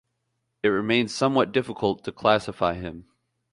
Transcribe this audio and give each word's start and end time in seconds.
It 0.63 0.69
remains 0.69 1.13
somewhat 1.13 1.51
difficult 1.51 2.03
to 2.05 2.11
classify 2.11 2.73
him. 2.73 3.05